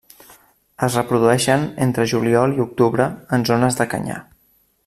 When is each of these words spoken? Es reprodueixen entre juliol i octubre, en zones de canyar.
Es 0.87 0.95
reprodueixen 0.99 1.67
entre 1.87 2.07
juliol 2.15 2.57
i 2.59 2.65
octubre, 2.67 3.09
en 3.39 3.49
zones 3.51 3.83
de 3.83 3.93
canyar. 3.93 4.19